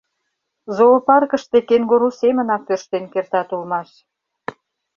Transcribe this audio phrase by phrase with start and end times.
[0.75, 3.89] —Зоопаркыште кенгуру семынак тӧрштен кертат улмаш.